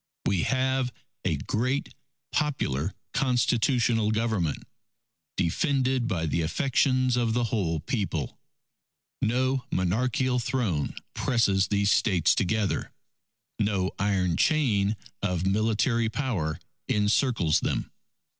[0.25, 0.91] We have
[1.23, 1.93] a great,
[2.31, 4.63] popular constitutional Government...
[5.37, 8.39] defended by the affections of the whole People.
[9.21, 12.91] No monarchical throne presses these States together.
[13.59, 16.59] No iron chain of military power
[16.89, 17.91] encircles them.